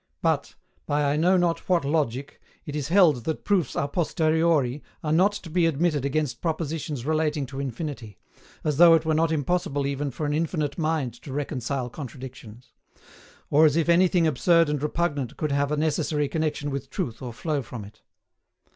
But, 0.23 0.55
by 0.87 1.03
I 1.05 1.15
know 1.15 1.37
not 1.37 1.69
what 1.69 1.85
logic, 1.85 2.41
it 2.65 2.75
is 2.75 2.87
held 2.87 3.23
that 3.25 3.45
proofs 3.45 3.75
a 3.75 3.87
posteriori 3.87 4.81
are 5.03 5.11
not 5.13 5.31
to 5.33 5.49
be 5.51 5.67
admitted 5.67 6.05
against 6.05 6.41
propositions 6.41 7.05
relating 7.05 7.45
to 7.45 7.59
infinity, 7.59 8.17
as 8.63 8.77
though 8.77 8.95
it 8.95 9.05
were 9.05 9.13
not 9.13 9.31
impossible 9.31 9.85
even 9.85 10.09
for 10.09 10.25
an 10.25 10.33
infinite 10.33 10.79
mind 10.79 11.13
to 11.21 11.31
reconcile 11.31 11.87
contradictions; 11.87 12.73
or 13.51 13.63
as 13.63 13.75
if 13.75 13.89
anything 13.89 14.25
absurd 14.25 14.69
and 14.69 14.81
repugnant 14.81 15.37
could 15.37 15.51
have 15.51 15.71
a 15.71 15.77
necessary 15.77 16.27
connexion 16.27 16.71
with 16.71 16.89
truth 16.89 17.21
or 17.21 17.31
flow 17.31 17.61
from 17.61 17.85
it. 17.85 18.01